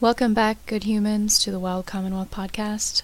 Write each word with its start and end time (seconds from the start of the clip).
Welcome 0.00 0.32
back, 0.32 0.64
good 0.66 0.84
humans, 0.84 1.40
to 1.40 1.50
the 1.50 1.58
Wild 1.58 1.86
Commonwealth 1.86 2.30
podcast. 2.30 3.02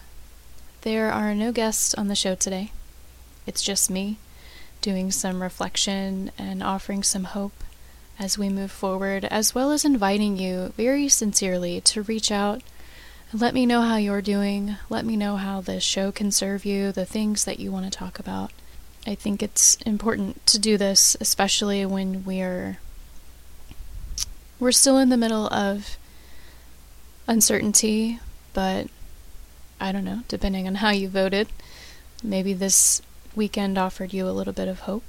There 0.83 1.11
are 1.11 1.35
no 1.35 1.51
guests 1.51 1.93
on 1.93 2.07
the 2.07 2.15
show 2.15 2.37
today. 2.37 2.71
It's 3.49 3.65
just 3.65 3.91
me 3.91 4.19
doing 4.81 5.11
some 5.11 5.43
reflection 5.43 6.31
and 6.39 6.63
offering 6.63 7.03
some 7.03 7.25
hope 7.25 7.65
as 8.17 8.39
we 8.39 8.49
move 8.49 8.71
forward, 8.71 9.25
as 9.25 9.57
well 9.57 9.73
as 9.73 9.85
inviting 9.85 10.37
you 10.37 10.73
very 10.77 11.09
sincerely 11.09 11.81
to 11.81 12.03
reach 12.03 12.31
out 12.31 12.63
and 13.33 13.41
let 13.41 13.55
me 13.55 13.67
know 13.67 13.83
how 13.83 13.97
you're 13.97 14.23
doing. 14.23 14.77
Let 14.89 15.05
me 15.05 15.17
know 15.17 15.35
how 15.35 15.61
this 15.61 15.83
show 15.83 16.13
can 16.13 16.31
serve 16.31 16.65
you, 16.65 16.93
the 16.93 17.05
things 17.05 17.45
that 17.45 17.59
you 17.59 17.73
want 17.73 17.87
to 17.87 17.99
talk 17.99 18.21
about. 18.21 18.53
I 19.05 19.17
think 19.17 19.43
it's 19.43 19.75
important 19.83 20.47
to 20.47 20.61
do 20.61 20.79
this, 20.79 21.17
especially 21.21 21.85
when 21.85 22.25
we're 22.25 22.79
we're 24.61 24.71
still 24.71 24.99
in 24.99 25.09
the 25.09 25.17
middle 25.17 25.49
of 25.49 25.97
uncertainty, 27.27 28.21
but 28.53 28.89
I 29.81 29.93
don't 29.93 30.05
know, 30.05 30.21
depending 30.29 30.67
on 30.67 30.77
how 30.77 30.91
you 30.91 31.09
voted, 31.09 31.49
maybe 32.23 32.53
this 32.53 33.03
weekend 33.35 33.77
offered 33.77 34.13
you 34.13 34.29
a 34.29 34.31
little 34.31 34.53
bit 34.53 34.69
of 34.69 34.81
hope. 34.81 35.05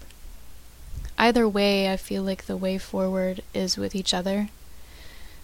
Either 1.18 1.48
way, 1.48 1.92
I 1.92 1.98
feel 1.98 2.24
like 2.24 2.46
the 2.46 2.58
way 2.58 2.78
forward 2.78 3.42
is 3.54 3.78
with 3.78 3.96
each 3.96 4.14
other 4.14 4.50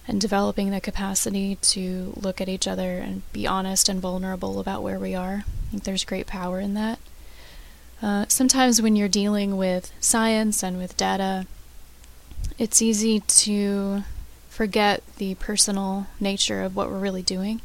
and 0.08 0.20
developing 0.20 0.72
the 0.72 0.82
capacity 0.82 1.56
to 1.62 2.14
look 2.16 2.42
at 2.42 2.50
each 2.50 2.68
other 2.68 2.98
and 2.98 3.22
be 3.32 3.48
honest 3.48 3.88
and 3.88 4.02
vulnerable 4.02 4.60
about 4.60 4.84
where 4.84 5.00
we 5.00 5.16
are. 5.16 5.46
I 5.46 5.72
think 5.72 5.84
there's 5.84 6.04
great 6.04 6.28
power 6.28 6.60
in 6.60 6.74
that. 6.74 7.00
Uh, 8.02 8.26
sometimes 8.28 8.82
when 8.82 8.96
you're 8.96 9.08
dealing 9.08 9.58
with 9.58 9.94
science 10.00 10.64
and 10.64 10.78
with 10.78 10.98
data, 10.98 11.46
it's 12.58 12.82
easy 12.82 13.20
to 13.22 14.04
forget 14.52 15.02
the 15.16 15.34
personal 15.36 16.08
nature 16.20 16.62
of 16.62 16.76
what 16.76 16.90
we're 16.90 17.00
really 17.00 17.22
doing. 17.24 17.62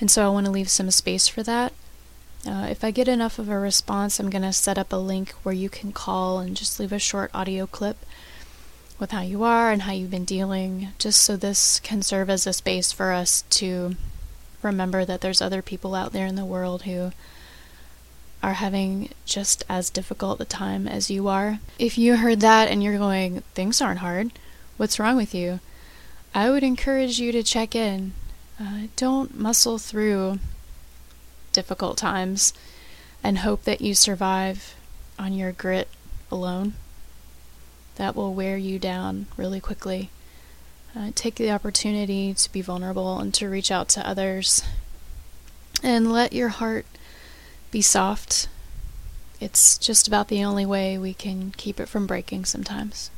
And 0.00 0.10
so 0.10 0.24
I 0.24 0.30
want 0.30 0.46
to 0.46 0.52
leave 0.52 0.70
some 0.70 0.90
space 0.90 1.28
for 1.28 1.42
that. 1.42 1.74
Uh, 2.46 2.66
if 2.70 2.82
I 2.82 2.90
get 2.90 3.08
enough 3.08 3.38
of 3.38 3.50
a 3.50 3.58
response, 3.58 4.18
I'm 4.18 4.30
going 4.30 4.42
to 4.42 4.52
set 4.52 4.78
up 4.78 4.92
a 4.92 4.96
link 4.96 5.32
where 5.42 5.54
you 5.54 5.68
can 5.68 5.92
call 5.92 6.38
and 6.38 6.56
just 6.56 6.80
leave 6.80 6.92
a 6.92 6.98
short 6.98 7.30
audio 7.34 7.66
clip 7.66 7.98
with 8.98 9.10
how 9.10 9.20
you 9.20 9.42
are 9.42 9.70
and 9.70 9.82
how 9.82 9.92
you've 9.92 10.10
been 10.10 10.24
dealing, 10.24 10.88
just 10.98 11.20
so 11.20 11.36
this 11.36 11.78
can 11.80 12.00
serve 12.00 12.30
as 12.30 12.46
a 12.46 12.52
space 12.52 12.90
for 12.90 13.12
us 13.12 13.42
to 13.50 13.94
remember 14.62 15.04
that 15.04 15.20
there's 15.20 15.42
other 15.42 15.60
people 15.60 15.94
out 15.94 16.12
there 16.12 16.26
in 16.26 16.36
the 16.36 16.44
world 16.44 16.82
who 16.82 17.12
are 18.42 18.54
having 18.54 19.10
just 19.26 19.62
as 19.68 19.90
difficult 19.90 20.40
a 20.40 20.44
time 20.44 20.88
as 20.88 21.10
you 21.10 21.28
are. 21.28 21.58
If 21.78 21.98
you 21.98 22.16
heard 22.16 22.40
that 22.40 22.68
and 22.68 22.82
you're 22.82 22.98
going, 22.98 23.42
things 23.52 23.82
aren't 23.82 24.00
hard, 24.00 24.32
what's 24.78 24.98
wrong 24.98 25.16
with 25.16 25.34
you? 25.34 25.60
I 26.34 26.50
would 26.50 26.62
encourage 26.62 27.18
you 27.18 27.32
to 27.32 27.42
check 27.42 27.74
in. 27.74 28.12
Uh, 28.60 28.88
don't 28.96 29.38
muscle 29.38 29.78
through 29.78 30.38
difficult 31.52 31.96
times 31.96 32.52
and 33.22 33.38
hope 33.38 33.64
that 33.64 33.80
you 33.80 33.94
survive 33.94 34.74
on 35.18 35.32
your 35.32 35.52
grit 35.52 35.88
alone. 36.30 36.74
That 37.96 38.14
will 38.14 38.34
wear 38.34 38.56
you 38.56 38.78
down 38.78 39.26
really 39.36 39.60
quickly. 39.60 40.10
Uh, 40.96 41.10
take 41.14 41.36
the 41.36 41.50
opportunity 41.50 42.32
to 42.34 42.52
be 42.52 42.62
vulnerable 42.62 43.18
and 43.18 43.32
to 43.34 43.48
reach 43.48 43.70
out 43.70 43.88
to 43.90 44.08
others. 44.08 44.62
And 45.82 46.12
let 46.12 46.32
your 46.32 46.48
heart 46.48 46.86
be 47.70 47.82
soft. 47.82 48.48
It's 49.40 49.78
just 49.78 50.08
about 50.08 50.28
the 50.28 50.44
only 50.44 50.66
way 50.66 50.98
we 50.98 51.14
can 51.14 51.52
keep 51.56 51.78
it 51.78 51.88
from 51.88 52.06
breaking 52.06 52.44
sometimes. 52.44 53.10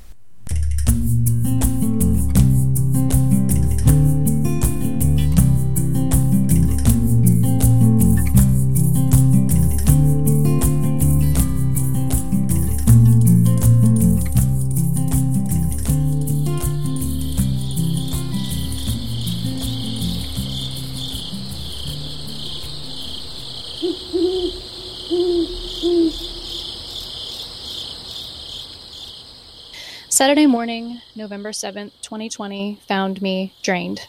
Saturday 30.20 30.44
morning, 30.44 31.00
November 31.16 31.50
7th, 31.50 31.92
2020, 32.03 32.78
found 32.86 33.22
me 33.22 33.54
drained. 33.62 34.06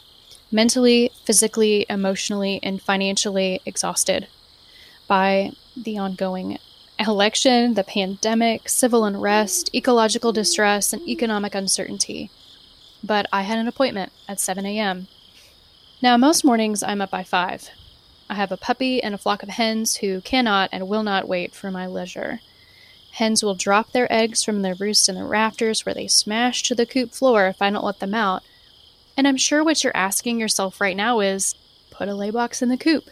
Mentally, 0.52 1.10
physically, 1.24 1.86
emotionally, 1.90 2.60
and 2.62 2.82
financially 2.82 3.62
exhausted 3.66 4.28
by 5.08 5.54
the 5.74 5.98
ongoing 5.98 6.58
election, 7.00 7.76
the 7.76 7.86
pandemic, 7.86 8.68
civil 8.68 9.06
unrest, 9.06 9.74
ecological 9.74 10.34
distress, 10.34 10.92
and 10.92 11.02
economic 11.08 11.56
uncertainty. 11.56 12.30
But 13.02 13.26
I 13.32 13.44
had 13.44 13.60
an 13.60 13.70
appointment 13.70 14.12
at 14.28 14.42
7 14.42 14.66
a.m. 14.66 15.08
Now, 16.02 16.18
most 16.18 16.44
mornings 16.44 16.84
I'm 16.84 17.00
up 17.00 17.12
by 17.12 17.24
5. 17.24 17.70
I 18.30 18.34
have 18.34 18.52
a 18.52 18.58
puppy 18.58 19.02
and 19.02 19.16
a 19.16 19.18
flock 19.18 19.44
of 19.44 19.48
hens 19.48 19.96
who 19.96 20.20
cannot 20.20 20.72
and 20.74 20.90
will 20.90 21.04
not 21.04 21.30
wait 21.30 21.56
for 21.56 21.72
my 21.72 21.88
leisure. 21.88 22.42
Hens 23.14 23.44
will 23.44 23.56
drop 23.56 23.92
their 23.92 24.12
eggs 24.12 24.44
from 24.44 24.62
their 24.62 24.76
roosts 24.76 25.10
in 25.10 25.16
the 25.16 25.26
rafters 25.26 25.86
where 25.86 25.96
they 25.96 26.08
smash 26.08 26.64
to 26.64 26.76
the 26.76 26.86
coop 26.86 27.12
floor 27.12 27.48
if 27.48 27.62
I 27.62 27.70
don't 27.70 27.84
let 27.84 28.00
them 28.00 28.14
out. 28.14 28.44
And 29.18 29.28
I'm 29.28 29.38
sure 29.38 29.64
what 29.64 29.84
you're 29.84 29.96
asking 29.96 30.40
yourself 30.40 30.80
right 30.80 30.96
now 30.96 31.20
is 31.20 31.56
put 31.90 32.08
a 32.08 32.14
laybox 32.14 32.62
in 32.62 32.70
the 32.70 32.78
coop. 32.78 33.10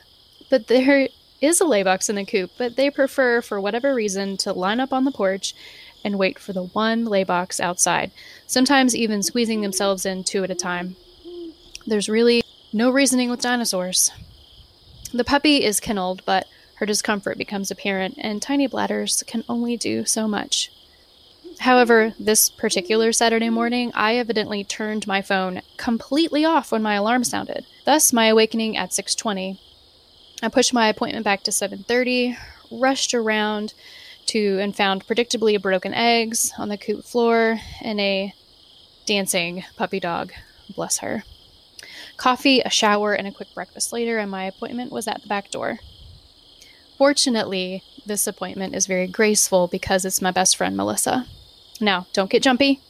But 0.49 0.67
there 0.67 1.09
is 1.41 1.61
a 1.61 1.65
laybox 1.65 2.09
in 2.09 2.15
the 2.15 2.25
coop, 2.25 2.51
but 2.57 2.75
they 2.75 2.89
prefer, 2.89 3.41
for 3.41 3.59
whatever 3.59 3.93
reason, 3.93 4.38
to 4.38 4.53
line 4.53 4.79
up 4.79 4.93
on 4.93 5.03
the 5.03 5.11
porch 5.11 5.53
and 6.03 6.17
wait 6.17 6.39
for 6.39 6.53
the 6.53 6.63
one 6.63 7.05
laybox 7.05 7.59
outside, 7.59 8.11
sometimes 8.47 8.95
even 8.95 9.21
squeezing 9.21 9.61
themselves 9.61 10.05
in 10.05 10.23
two 10.23 10.43
at 10.43 10.51
a 10.51 10.55
time. 10.55 10.95
There's 11.85 12.09
really 12.09 12.41
no 12.71 12.89
reasoning 12.89 13.29
with 13.29 13.41
dinosaurs. 13.41 14.11
The 15.13 15.23
puppy 15.23 15.63
is 15.63 15.79
kenneled, 15.79 16.23
but 16.25 16.47
her 16.79 16.85
discomfort 16.85 17.38
becomes 17.38 17.69
apparent, 17.69 18.16
and 18.17 18.41
tiny 18.41 18.66
bladders 18.66 19.22
can 19.28 19.44
only 19.50 19.75
do 19.75 20.06
so 20.06 20.29
much. 20.29 20.72
However, 21.59 22.13
this 22.17 22.50
particular 22.50 23.12
Saturday 23.12 23.50
morning, 23.50 23.91
I 23.94 24.16
evidently 24.16 24.63
turned 24.63 25.06
my 25.06 25.22
phone 25.22 25.62
completely 25.75 26.45
off 26.45 26.72
when 26.72 26.81
my 26.81 26.95
alarm 26.95 27.25
sounded. 27.25 27.66
Thus, 27.84 28.13
my 28.13 28.28
awakening 28.28 28.78
at 28.78 28.94
6:20. 28.94 29.59
I 30.41 30.47
pushed 30.47 30.73
my 30.73 30.88
appointment 30.88 31.25
back 31.25 31.44
to 31.44 31.51
7:30, 31.51 32.38
rushed 32.72 33.13
around 33.13 33.73
to 34.28 34.59
and 34.62 34.73
found 34.73 35.06
predictably 35.06 35.62
broken 35.62 35.94
eggs 35.94 36.53
on 36.57 36.69
the 36.69 36.78
coop 36.78 37.03
floor 37.03 37.59
and 37.81 38.00
a 38.00 38.34
dancing 39.06 39.66
puppy 39.75 40.00
dog. 40.00 40.31
Bless 40.73 41.00
her. 41.00 41.25
Coffee, 42.16 42.62
a 42.62 42.69
shower, 42.69 43.13
and 43.13 43.28
a 43.28 43.31
quick 43.31 43.53
breakfast 43.53 43.91
later, 43.91 44.18
and 44.18 44.31
my 44.31 44.45
appointment 44.45 44.94
was 44.94 45.09
at 45.09 45.22
the 45.22 45.28
back 45.28 45.51
door. 45.51 45.79
Fortunately, 46.99 47.81
this 48.05 48.27
appointment 48.27 48.75
is 48.75 48.85
very 48.85 49.07
graceful 49.07 49.67
because 49.67 50.03
it's 50.03 50.21
my 50.21 50.31
best 50.31 50.57
friend, 50.57 50.75
Melissa. 50.75 51.27
Now, 51.79 52.07
don't 52.11 52.29
get 52.29 52.43
jumpy. 52.43 52.81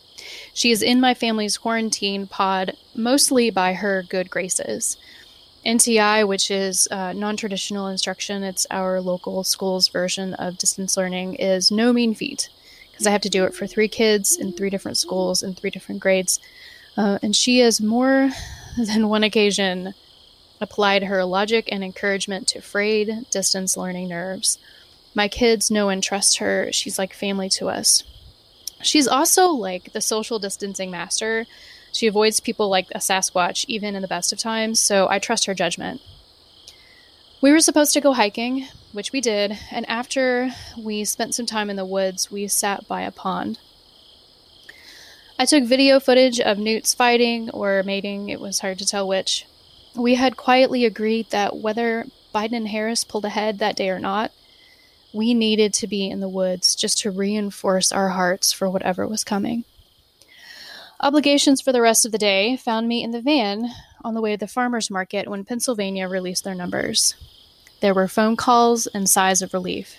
She 0.52 0.72
is 0.72 0.81
in 0.81 1.00
my 1.00 1.14
family's 1.14 1.59
quarantine 1.59 2.25
pod 2.25 2.75
mostly 2.96 3.52
by 3.52 3.74
her 3.74 4.02
good 4.02 4.31
graces. 4.31 4.98
NTI, 5.64 6.28
which 6.28 6.50
is 6.50 6.88
uh, 6.90 7.14
non 7.14 7.38
traditional 7.38 7.86
instruction, 7.86 8.42
it's 8.42 8.66
our 8.72 9.00
local 9.00 9.44
school's 9.44 9.90
version 9.90 10.34
of 10.34 10.58
distance 10.58 10.98
learning, 10.98 11.36
is 11.36 11.69
no 11.69 11.94
mean 11.94 12.16
feat 12.16 12.50
because 12.92 13.06
I 13.06 13.12
have 13.12 13.22
to 13.22 13.30
do 13.30 13.44
it 13.44 13.53
for 13.53 13.68
three 13.68 13.88
kids 13.88 14.36
in 14.36 14.53
three 14.53 14.72
different 14.72 14.98
schools 14.98 15.44
in 15.44 15.53
three 15.53 15.69
different 15.69 16.02
grades. 16.02 16.40
Uh, 16.98 17.19
and 17.22 17.36
she 17.36 17.59
has 17.59 17.80
more 17.80 18.31
than 18.75 19.08
one 19.08 19.24
occasion 19.24 19.94
applied 20.62 21.04
her 21.04 21.24
logic 21.24 21.70
and 21.72 21.84
encouragement 21.84 22.48
to 22.50 22.62
frayed, 22.62 23.26
distance 23.32 23.78
learning 23.78 24.10
nerves. 24.10 24.58
My 25.16 25.28
kids 25.28 25.72
know 25.72 25.90
and 25.90 26.04
trust 26.04 26.38
her. 26.38 26.72
She's 26.72 27.00
like 27.00 27.14
family 27.14 27.50
to 27.50 27.70
us. 27.70 28.04
She's 28.82 29.08
also 29.08 29.48
like 29.48 29.92
the 29.92 30.02
social 30.02 30.40
distancing 30.40 30.92
master. 30.92 31.46
She 31.92 32.08
avoids 32.08 32.40
people 32.40 32.70
like 32.70 32.88
a 32.92 33.00
Sasquatch, 33.00 33.66
even 33.68 33.96
in 33.96 34.02
the 34.02 34.08
best 34.08 34.32
of 34.32 34.40
times, 34.40 34.80
so 34.80 35.08
I 35.10 35.20
trust 35.20 35.46
her 35.46 35.54
judgment. 35.54 36.02
We 37.42 37.52
were 37.52 37.60
supposed 37.62 37.94
to 37.94 38.02
go 38.02 38.14
hiking, 38.14 38.68
which 38.92 39.12
we 39.12 39.22
did, 39.22 39.58
and 39.72 39.90
after 39.90 40.52
we 40.78 41.04
spent 41.06 41.36
some 41.36 41.46
time 41.46 41.70
in 41.70 41.78
the 41.78 41.86
woods, 41.86 42.32
we 42.32 42.48
sat 42.48 42.88
by 42.88 43.02
a 43.02 43.12
pond. 43.12 43.60
I 45.38 45.46
took 45.46 45.64
video 45.64 46.00
footage 46.00 46.40
of 46.40 46.58
newts 46.58 46.94
fighting 46.94 47.50
or 47.52 47.82
mating, 47.84 48.30
it 48.30 48.42
was 48.42 48.60
hard 48.60 48.78
to 48.80 48.86
tell 48.86 49.08
which 49.08 49.46
we 49.95 50.15
had 50.15 50.38
quietly 50.38 50.86
agreed 50.86 51.30
that 51.31 51.57
whether 51.57 52.06
Biden 52.33 52.56
and 52.56 52.68
Harris 52.68 53.03
pulled 53.03 53.25
ahead 53.25 53.59
that 53.59 53.75
day 53.75 53.89
or 53.89 54.00
not, 54.00 54.31
we 55.13 55.33
needed 55.33 55.74
to 55.74 55.88
be 55.88 56.09
in 56.09 56.19
the 56.19 56.30
woods 56.30 56.75
just 56.75 57.00
to 57.00 57.12
reinforce 57.12 57.91
our 57.91 58.09
hearts 58.09 58.51
for 58.51 58.69
whatever 58.69 59.07
was 59.07 59.24
coming. 59.24 59.65
Obligations 61.00 61.62
for 61.62 61.71
the 61.71 61.81
rest 61.81 62.06
of 62.06 62.12
the 62.12 62.18
day 62.18 62.57
found 62.57 62.88
me 62.88 63.03
in 63.03 63.12
the 63.12 63.21
van 63.21 63.71
on 64.03 64.13
the 64.13 64.21
way 64.21 64.31
to 64.31 64.38
the 64.38 64.47
farmer's 64.47 64.91
market 64.91 65.27
when 65.27 65.45
Pennsylvania 65.45 66.07
released 66.07 66.44
their 66.44 66.56
numbers. 66.56 67.15
There 67.80 67.94
were 67.94 68.07
phone 68.07 68.36
calls 68.36 68.86
and 68.88 69.09
sighs 69.09 69.41
of 69.41 69.53
relief. 69.53 69.95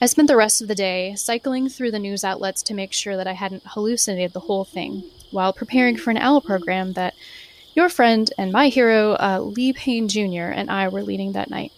I 0.00 0.06
spent 0.06 0.28
the 0.28 0.36
rest 0.36 0.60
of 0.60 0.68
the 0.68 0.74
day 0.74 1.14
cycling 1.16 1.68
through 1.68 1.90
the 1.90 1.98
news 1.98 2.22
outlets 2.22 2.62
to 2.64 2.74
make 2.74 2.92
sure 2.92 3.16
that 3.16 3.26
I 3.26 3.32
hadn't 3.32 3.64
hallucinated 3.66 4.32
the 4.32 4.40
whole 4.40 4.64
thing 4.64 5.02
while 5.30 5.52
preparing 5.52 5.96
for 5.96 6.10
an 6.10 6.18
OWL 6.18 6.42
program 6.42 6.92
that 6.92 7.14
your 7.78 7.88
friend 7.88 8.32
and 8.36 8.50
my 8.50 8.66
hero, 8.66 9.12
uh, 9.20 9.38
Lee 9.38 9.72
Payne 9.72 10.08
Jr., 10.08 10.50
and 10.50 10.68
I 10.68 10.88
were 10.88 11.00
leading 11.00 11.30
that 11.32 11.48
night. 11.48 11.70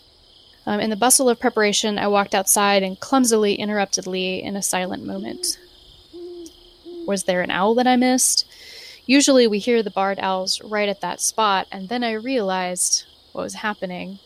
Um, 0.64 0.80
in 0.80 0.88
the 0.88 0.96
bustle 0.96 1.28
of 1.28 1.38
preparation, 1.38 1.98
I 1.98 2.08
walked 2.08 2.34
outside 2.34 2.82
and 2.82 2.98
clumsily 2.98 3.56
interrupted 3.56 4.06
Lee 4.06 4.42
in 4.42 4.56
a 4.56 4.62
silent 4.62 5.04
moment. 5.04 5.58
Was 7.06 7.24
there 7.24 7.42
an 7.42 7.50
owl 7.50 7.74
that 7.74 7.86
I 7.86 7.96
missed? 7.96 8.46
Usually 9.04 9.46
we 9.46 9.58
hear 9.58 9.82
the 9.82 9.90
barred 9.90 10.18
owls 10.20 10.62
right 10.62 10.88
at 10.88 11.02
that 11.02 11.20
spot, 11.20 11.66
and 11.70 11.90
then 11.90 12.02
I 12.02 12.12
realized 12.12 13.04
what 13.32 13.42
was 13.42 13.56
happening, 13.56 14.20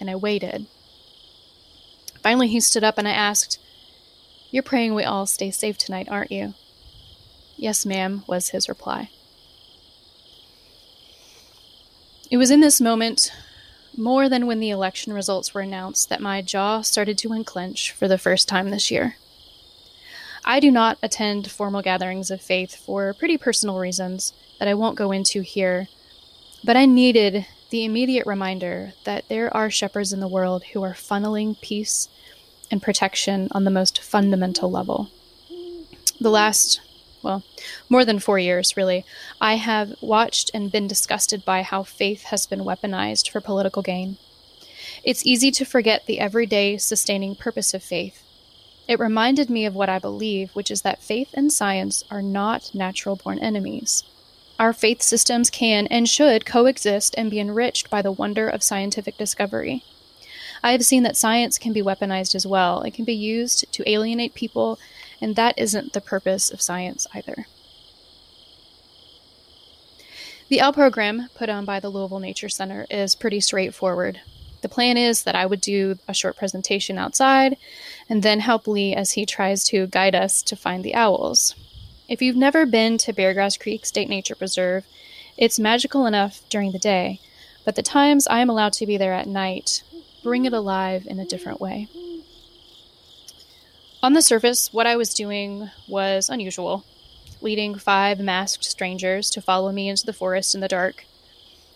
and 0.00 0.08
I 0.08 0.16
waited. 0.16 0.64
Finally, 2.22 2.48
he 2.48 2.60
stood 2.60 2.82
up 2.82 2.96
and 2.96 3.06
I 3.06 3.12
asked, 3.12 3.58
You're 4.50 4.62
praying 4.62 4.94
we 4.94 5.04
all 5.04 5.26
stay 5.26 5.50
safe 5.50 5.76
tonight, 5.76 6.08
aren't 6.08 6.32
you? 6.32 6.54
Yes, 7.58 7.84
ma'am, 7.84 8.24
was 8.26 8.50
his 8.50 8.70
reply. 8.70 9.10
It 12.30 12.36
was 12.36 12.50
in 12.50 12.60
this 12.60 12.78
moment, 12.78 13.32
more 13.96 14.28
than 14.28 14.46
when 14.46 14.60
the 14.60 14.68
election 14.68 15.14
results 15.14 15.54
were 15.54 15.62
announced, 15.62 16.10
that 16.10 16.20
my 16.20 16.42
jaw 16.42 16.82
started 16.82 17.16
to 17.18 17.32
unclench 17.32 17.90
for 17.92 18.06
the 18.06 18.18
first 18.18 18.46
time 18.46 18.68
this 18.68 18.90
year. 18.90 19.16
I 20.44 20.60
do 20.60 20.70
not 20.70 20.98
attend 21.02 21.50
formal 21.50 21.80
gatherings 21.80 22.30
of 22.30 22.42
faith 22.42 22.76
for 22.76 23.14
pretty 23.14 23.38
personal 23.38 23.78
reasons 23.78 24.34
that 24.58 24.68
I 24.68 24.74
won't 24.74 24.98
go 24.98 25.10
into 25.10 25.40
here, 25.40 25.88
but 26.62 26.76
I 26.76 26.84
needed 26.84 27.46
the 27.70 27.84
immediate 27.84 28.26
reminder 28.26 28.92
that 29.04 29.28
there 29.28 29.54
are 29.56 29.70
shepherds 29.70 30.12
in 30.12 30.20
the 30.20 30.28
world 30.28 30.64
who 30.72 30.82
are 30.82 30.92
funneling 30.92 31.58
peace 31.62 32.08
and 32.70 32.82
protection 32.82 33.48
on 33.52 33.64
the 33.64 33.70
most 33.70 34.00
fundamental 34.00 34.70
level. 34.70 35.08
The 36.20 36.30
last 36.30 36.82
well, 37.28 37.44
more 37.90 38.06
than 38.06 38.18
four 38.18 38.38
years, 38.38 38.74
really, 38.74 39.04
I 39.38 39.56
have 39.56 39.94
watched 40.00 40.50
and 40.54 40.72
been 40.72 40.88
disgusted 40.88 41.44
by 41.44 41.62
how 41.62 41.82
faith 41.82 42.22
has 42.24 42.46
been 42.46 42.60
weaponized 42.60 43.30
for 43.30 43.42
political 43.42 43.82
gain. 43.82 44.16
It's 45.04 45.26
easy 45.26 45.50
to 45.50 45.66
forget 45.66 46.06
the 46.06 46.20
everyday 46.20 46.78
sustaining 46.78 47.36
purpose 47.36 47.74
of 47.74 47.82
faith. 47.82 48.24
It 48.88 48.98
reminded 48.98 49.50
me 49.50 49.66
of 49.66 49.74
what 49.74 49.90
I 49.90 49.98
believe, 49.98 50.52
which 50.52 50.70
is 50.70 50.80
that 50.82 51.02
faith 51.02 51.28
and 51.34 51.52
science 51.52 52.02
are 52.10 52.22
not 52.22 52.74
natural 52.74 53.16
born 53.16 53.38
enemies. 53.40 54.04
Our 54.58 54.72
faith 54.72 55.02
systems 55.02 55.50
can 55.50 55.86
and 55.88 56.08
should 56.08 56.46
coexist 56.46 57.14
and 57.18 57.30
be 57.30 57.40
enriched 57.40 57.90
by 57.90 58.00
the 58.00 58.10
wonder 58.10 58.48
of 58.48 58.62
scientific 58.62 59.18
discovery. 59.18 59.84
I 60.62 60.72
have 60.72 60.84
seen 60.84 61.02
that 61.02 61.16
science 61.16 61.58
can 61.58 61.74
be 61.74 61.82
weaponized 61.82 62.34
as 62.34 62.46
well. 62.46 62.80
It 62.80 62.94
can 62.94 63.04
be 63.04 63.14
used 63.14 63.70
to 63.70 63.88
alienate 63.88 64.34
people 64.34 64.78
and 65.20 65.36
that 65.36 65.58
isn't 65.58 65.92
the 65.92 66.00
purpose 66.00 66.50
of 66.50 66.60
science 66.60 67.06
either. 67.14 67.46
The 70.48 70.62
OWL 70.62 70.72
program 70.72 71.28
put 71.34 71.50
on 71.50 71.64
by 71.64 71.78
the 71.78 71.90
Louisville 71.90 72.20
Nature 72.20 72.48
Center 72.48 72.86
is 72.90 73.14
pretty 73.14 73.40
straightforward. 73.40 74.20
The 74.62 74.68
plan 74.68 74.96
is 74.96 75.22
that 75.24 75.34
I 75.34 75.46
would 75.46 75.60
do 75.60 75.98
a 76.08 76.14
short 76.14 76.36
presentation 76.36 76.98
outside 76.98 77.56
and 78.08 78.22
then 78.22 78.40
help 78.40 78.66
Lee 78.66 78.94
as 78.94 79.12
he 79.12 79.26
tries 79.26 79.62
to 79.64 79.86
guide 79.86 80.14
us 80.14 80.42
to 80.44 80.56
find 80.56 80.82
the 80.82 80.94
owls. 80.94 81.54
If 82.08 82.22
you've 82.22 82.36
never 82.36 82.64
been 82.64 82.96
to 82.98 83.12
Beargrass 83.12 83.60
Creek 83.60 83.84
State 83.84 84.08
Nature 84.08 84.34
Preserve, 84.34 84.86
it's 85.36 85.58
magical 85.58 86.06
enough 86.06 86.40
during 86.48 86.72
the 86.72 86.78
day, 86.78 87.20
but 87.64 87.76
the 87.76 87.82
times 87.82 88.26
I 88.26 88.40
am 88.40 88.48
allowed 88.48 88.72
to 88.74 88.86
be 88.86 88.96
there 88.96 89.12
at 89.12 89.28
night 89.28 89.82
bring 90.22 90.44
it 90.44 90.52
alive 90.52 91.06
in 91.06 91.20
a 91.20 91.24
different 91.24 91.60
way. 91.60 91.88
On 94.00 94.12
the 94.12 94.22
surface, 94.22 94.72
what 94.72 94.86
I 94.86 94.94
was 94.94 95.12
doing 95.12 95.70
was 95.88 96.28
unusual, 96.28 96.84
leading 97.40 97.74
five 97.74 98.20
masked 98.20 98.62
strangers 98.62 99.28
to 99.30 99.40
follow 99.40 99.72
me 99.72 99.88
into 99.88 100.06
the 100.06 100.12
forest 100.12 100.54
in 100.54 100.60
the 100.60 100.68
dark. 100.68 101.04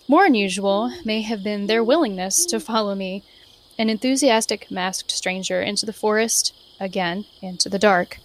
More 0.06 0.26
unusual 0.26 0.92
may 1.04 1.22
have 1.22 1.42
been 1.42 1.66
their 1.66 1.82
willingness 1.82 2.46
to 2.46 2.60
follow 2.60 2.94
me, 2.94 3.24
an 3.76 3.90
enthusiastic 3.90 4.70
masked 4.70 5.10
stranger, 5.10 5.60
into 5.60 5.84
the 5.84 5.92
forest, 5.92 6.54
again, 6.78 7.24
into 7.40 7.68
the 7.68 7.78
dark. 7.78 8.18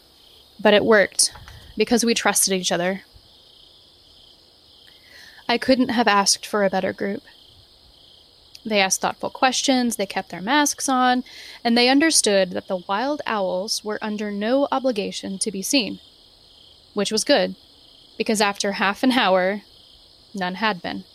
But 0.59 0.75
it 0.75 0.85
worked, 0.85 1.33
because 1.75 2.05
we 2.05 2.13
trusted 2.13 2.53
each 2.53 2.71
other. 2.71 3.01
I 5.49 5.57
couldn't 5.57 5.89
have 5.89 6.07
asked 6.07 6.45
for 6.45 6.63
a 6.63 6.69
better 6.69 6.93
group. 6.93 7.23
They 8.67 8.81
asked 8.81 8.99
thoughtful 8.99 9.29
questions, 9.29 9.95
they 9.95 10.05
kept 10.05 10.29
their 10.29 10.41
masks 10.41 10.89
on, 10.89 11.23
and 11.63 11.77
they 11.77 11.87
understood 11.87 12.51
that 12.51 12.67
the 12.67 12.83
wild 12.85 13.21
owls 13.25 13.81
were 13.81 13.97
under 14.01 14.29
no 14.29 14.67
obligation 14.73 15.39
to 15.39 15.51
be 15.51 15.61
seen. 15.61 15.99
Which 16.93 17.09
was 17.09 17.23
good, 17.23 17.55
because 18.17 18.41
after 18.41 18.73
half 18.73 19.03
an 19.03 19.13
hour, 19.13 19.61
none 20.33 20.55
had 20.55 20.81
been. 20.81 21.05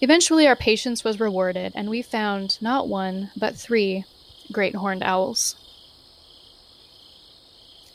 Eventually, 0.00 0.46
our 0.46 0.54
patience 0.54 1.02
was 1.02 1.18
rewarded, 1.18 1.72
and 1.74 1.90
we 1.90 2.00
found 2.00 2.56
not 2.60 2.86
one, 2.86 3.32
but 3.36 3.56
three 3.56 4.04
great 4.52 4.76
horned 4.76 5.02
owls. 5.02 5.56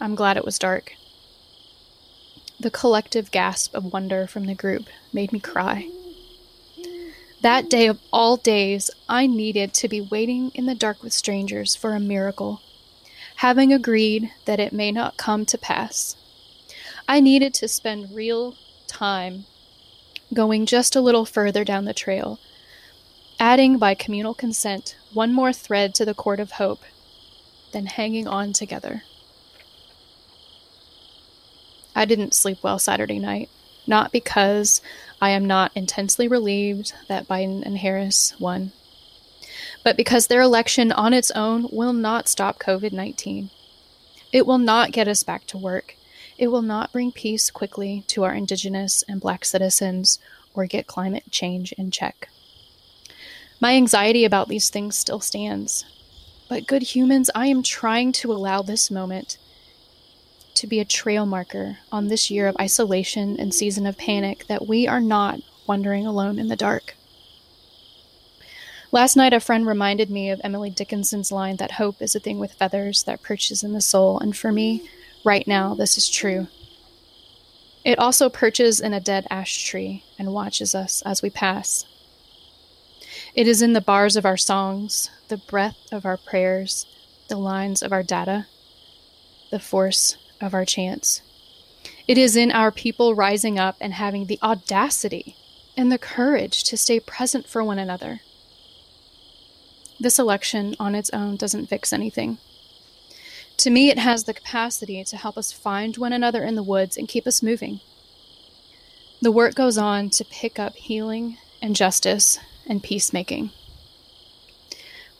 I'm 0.01 0.16
glad 0.16 0.36
it 0.36 0.44
was 0.44 0.60
dark. 0.60 0.96
The 2.60 2.69
collective 2.69 3.31
gasp 3.31 3.74
of 3.74 3.94
wonder 3.94 4.28
from 4.28 4.46
the 4.46 4.56
group 4.56 4.88
made 5.13 5.31
me 5.31 5.40
cry. 5.40 5.90
That 7.46 7.70
day 7.70 7.86
of 7.86 8.00
all 8.12 8.38
days, 8.38 8.90
I 9.08 9.28
needed 9.28 9.72
to 9.76 9.88
be 9.88 10.02
waiting 10.02 10.50
in 10.56 10.66
the 10.66 10.74
dark 10.74 11.04
with 11.04 11.14
strangers 11.14 11.76
for 11.76 11.94
a 11.94 12.00
miracle, 12.00 12.64
having 13.36 13.72
agreed 13.72 14.32
that 14.46 14.60
it 14.60 14.74
may 14.74 14.92
not 14.92 15.16
come 15.16 15.46
to 15.46 15.58
pass. 15.60 16.16
I 17.08 17.20
needed 17.20 17.54
to 17.54 17.68
spend 17.68 18.16
real 18.16 18.56
time 18.88 19.46
going 20.34 20.66
just 20.66 20.96
a 20.96 21.02
little 21.02 21.24
further 21.24 21.64
down 21.64 21.86
the 21.86 21.94
trail, 21.94 22.40
adding 23.40 23.78
by 23.78 23.94
communal 23.94 24.34
consent 24.34 24.98
one 25.14 25.32
more 25.32 25.54
thread 25.54 25.94
to 25.94 26.04
the 26.04 26.16
cord 26.16 26.40
of 26.40 26.54
hope, 26.54 26.82
then 27.74 27.86
hanging 27.86 28.28
on 28.28 28.54
together. 28.54 29.04
I 31.96 32.06
didn't 32.06 32.34
sleep 32.34 32.64
well 32.64 32.80
Saturday 32.80 33.20
night, 33.20 33.52
not 33.88 34.12
because 34.12 34.82
I 35.22 35.30
am 35.30 35.46
not 35.46 35.72
intensely 35.76 36.28
relieved 36.28 36.94
that 37.08 37.28
Biden 37.28 37.63
and 37.63 37.77
Harris 37.77 38.34
won, 38.39 38.72
but 39.84 39.98
because 39.98 40.27
their 40.27 40.42
election 40.42 40.92
on 40.92 41.13
its 41.13 41.32
own 41.32 41.68
will 41.72 41.94
not 41.94 42.27
stop 42.27 42.60
COVID 42.60 42.92
19. 42.92 43.50
It 44.32 44.46
will 44.46 44.58
not 44.58 44.92
get 44.92 45.08
us 45.08 45.24
back 45.24 45.46
to 45.48 45.58
work. 45.58 45.96
It 46.38 46.48
will 46.48 46.62
not 46.62 46.92
bring 46.92 47.12
peace 47.12 47.50
quickly 47.50 48.04
to 48.08 48.24
our 48.24 48.34
Indigenous 48.34 49.04
and 49.08 49.22
Black 49.22 49.46
citizens 49.46 50.20
or 50.54 50.65
get 50.65 50.88
climate 50.88 51.32
change 51.32 51.72
in 51.74 51.92
check. 51.92 52.30
My 53.62 53.75
anxiety 53.75 54.25
about 54.25 54.50
these 54.50 54.70
things 54.70 54.98
still 54.98 55.22
stands. 55.22 55.86
But, 56.50 56.68
good 56.68 56.84
humans, 56.84 57.30
I 57.34 57.48
am 57.48 57.63
trying 57.63 58.12
to 58.13 58.32
allow 58.32 58.62
this 58.62 58.92
moment 58.92 59.38
to 60.56 60.68
be 60.68 60.80
a 60.80 60.86
trail 60.86 61.26
marker 61.26 61.78
on 61.92 62.08
this 62.08 62.32
year 62.32 62.48
of 62.48 62.56
isolation 62.60 63.40
and 63.40 63.54
season 63.54 63.86
of 63.86 63.98
panic 63.98 64.48
that 64.48 64.68
we 64.68 64.88
are 64.88 65.02
not 65.02 65.42
wandering 65.68 66.06
alone 66.06 66.40
in 66.40 66.48
the 66.48 66.56
dark. 66.56 66.96
Last 68.92 69.16
night, 69.16 69.34
a 69.34 69.40
friend 69.40 69.68
reminded 69.68 70.10
me 70.10 70.30
of 70.30 70.40
Emily 70.44 70.70
Dickinson's 70.70 71.32
line 71.32 71.58
that 71.58 71.74
hope 71.74 72.02
is 72.02 72.16
a 72.16 72.20
thing 72.20 72.40
with 72.40 72.54
feathers 72.54 73.04
that 73.04 73.22
perches 73.22 73.64
in 73.64 73.74
the 73.74 73.82
soul, 73.82 74.20
and 74.20 74.38
for 74.38 74.52
me, 74.52 74.90
right 75.26 75.46
now, 75.48 75.74
this 75.74 75.98
is 75.98 76.10
true. 76.10 76.48
It 77.84 78.00
also 78.00 78.30
perches 78.30 78.80
in 78.80 78.94
a 78.94 79.00
dead 79.00 79.28
ash 79.30 79.64
tree 79.64 80.04
and 80.18 80.34
watches 80.34 80.74
us 80.74 81.02
as 81.02 81.22
we 81.22 81.30
pass. 81.30 81.86
It 83.36 83.48
is 83.48 83.62
in 83.62 83.74
the 83.74 83.82
bars 83.82 84.16
of 84.16 84.26
our 84.26 84.38
songs, 84.38 85.10
the 85.28 85.38
breath 85.38 85.78
of 85.92 86.06
our 86.06 86.18
prayers, 86.18 86.86
the 87.28 87.38
lines 87.38 87.84
of 87.84 87.92
our 87.92 88.04
data, 88.04 88.48
the 89.52 89.60
force 89.60 90.18
of 90.42 90.54
our 90.54 90.65
chants. 90.65 91.22
It 92.08 92.18
is 92.18 92.36
in 92.36 92.51
our 92.51 92.72
people 92.72 93.15
rising 93.15 93.58
up 93.58 93.77
and 93.82 93.94
having 93.94 94.25
the 94.25 94.39
audacity 94.44 95.36
and 95.75 95.92
the 95.92 95.98
courage 95.98 96.63
to 96.65 96.77
stay 96.77 97.00
present 97.00 97.48
for 97.48 97.63
one 97.63 97.80
another. 97.80 98.22
This 100.00 100.20
election 100.20 100.75
on 100.80 100.94
its 100.94 101.10
own 101.12 101.36
doesn't 101.36 101.68
fix 101.68 101.94
anything. 101.94 102.38
To 103.58 103.70
me, 103.70 103.89
it 103.89 103.98
has 103.98 104.25
the 104.25 104.34
capacity 104.34 105.04
to 105.04 105.18
help 105.18 105.38
us 105.38 105.51
find 105.51 105.96
one 105.98 106.13
another 106.13 106.44
in 106.44 106.56
the 106.56 106.63
woods 106.63 106.98
and 106.98 107.08
keep 107.08 107.25
us 107.25 107.42
moving. 107.42 107.80
The 109.22 109.32
work 109.32 109.56
goes 109.56 109.77
on 109.77 110.10
to 110.12 110.25
pick 110.25 110.60
up 110.60 110.75
healing 110.75 111.38
and 111.62 111.75
justice 111.75 112.38
and 112.68 112.84
peacemaking. 112.84 113.51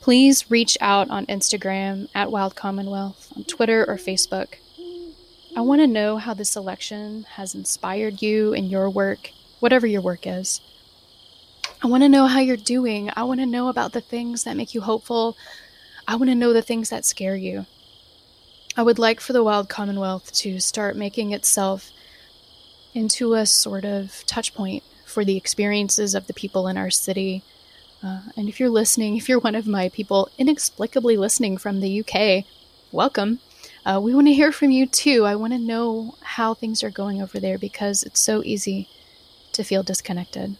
Please 0.00 0.50
reach 0.50 0.76
out 0.80 1.08
on 1.10 1.26
Instagram 1.26 2.08
at 2.14 2.30
Wild 2.30 2.54
Commonwealth, 2.54 3.32
on 3.34 3.44
Twitter 3.44 3.84
or 3.88 3.96
Facebook 3.96 4.56
I 5.56 5.62
want 5.62 5.80
to 5.80 5.86
know 5.86 6.18
how 6.18 6.34
this 6.34 6.54
election 6.54 7.24
has 7.36 7.54
inspired 7.54 8.20
you 8.20 8.52
in 8.52 8.66
your 8.66 8.90
work 8.90 9.30
whatever 9.58 9.86
your 9.86 10.02
work 10.02 10.26
is. 10.26 10.60
I 11.82 11.86
want 11.86 12.02
to 12.02 12.10
know 12.10 12.26
how 12.26 12.40
you're 12.40 12.58
doing. 12.58 13.10
I 13.16 13.22
want 13.24 13.40
to 13.40 13.46
know 13.46 13.68
about 13.68 13.92
the 13.92 14.02
things 14.02 14.44
that 14.44 14.56
make 14.56 14.74
you 14.74 14.82
hopeful. 14.82 15.34
I 16.06 16.16
want 16.16 16.28
to 16.28 16.34
know 16.34 16.52
the 16.52 16.60
things 16.60 16.90
that 16.90 17.06
scare 17.06 17.36
you. 17.36 17.64
I 18.76 18.82
would 18.82 18.98
like 18.98 19.18
for 19.18 19.32
the 19.32 19.42
Wild 19.42 19.70
Commonwealth 19.70 20.30
to 20.34 20.60
start 20.60 20.94
making 20.94 21.32
itself 21.32 21.90
into 22.92 23.32
a 23.32 23.46
sort 23.46 23.86
of 23.86 24.24
touch 24.26 24.54
point 24.54 24.82
for 25.06 25.24
the 25.24 25.38
experiences 25.38 26.14
of 26.14 26.26
the 26.26 26.34
people 26.34 26.68
in 26.68 26.76
our 26.76 26.90
city. 26.90 27.42
Uh, 28.02 28.24
and 28.36 28.48
if 28.48 28.60
you're 28.60 28.68
listening, 28.68 29.16
if 29.16 29.26
you're 29.26 29.40
one 29.40 29.54
of 29.54 29.66
my 29.66 29.88
people 29.88 30.28
inexplicably 30.36 31.16
listening 31.16 31.56
from 31.56 31.80
the 31.80 32.00
UK, 32.00 32.44
welcome. 32.92 33.40
Uh, 33.86 34.00
we 34.00 34.12
want 34.12 34.26
to 34.26 34.34
hear 34.34 34.50
from 34.50 34.72
you 34.72 34.84
too. 34.84 35.24
I 35.24 35.36
want 35.36 35.52
to 35.52 35.58
know 35.60 36.16
how 36.20 36.54
things 36.54 36.82
are 36.82 36.90
going 36.90 37.22
over 37.22 37.38
there 37.38 37.56
because 37.56 38.02
it's 38.02 38.18
so 38.18 38.42
easy 38.44 38.88
to 39.52 39.62
feel 39.62 39.84
disconnected. 39.84 40.56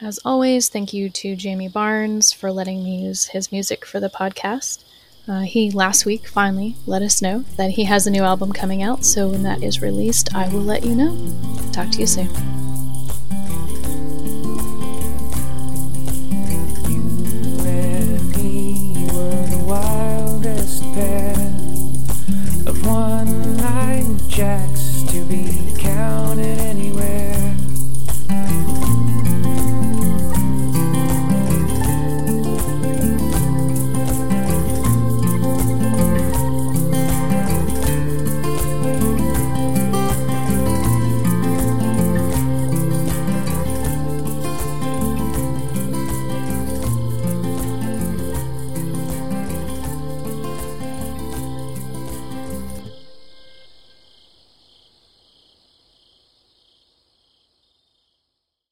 As 0.00 0.20
always, 0.24 0.68
thank 0.68 0.92
you 0.92 1.10
to 1.10 1.34
Jamie 1.34 1.68
Barnes 1.68 2.32
for 2.32 2.52
letting 2.52 2.84
me 2.84 3.02
use 3.02 3.26
his 3.26 3.50
music 3.50 3.84
for 3.84 3.98
the 3.98 4.10
podcast. 4.10 4.84
Uh, 5.26 5.40
he 5.40 5.72
last 5.72 6.06
week 6.06 6.28
finally 6.28 6.76
let 6.86 7.02
us 7.02 7.20
know 7.20 7.40
that 7.56 7.72
he 7.72 7.84
has 7.84 8.06
a 8.06 8.10
new 8.10 8.22
album 8.22 8.52
coming 8.52 8.80
out, 8.80 9.04
so 9.04 9.28
when 9.28 9.42
that 9.42 9.64
is 9.64 9.82
released, 9.82 10.32
I 10.32 10.48
will 10.48 10.60
let 10.60 10.84
you 10.84 10.94
know. 10.94 11.16
Talk 11.72 11.90
to 11.92 11.98
you 11.98 12.06
soon. 12.06 12.65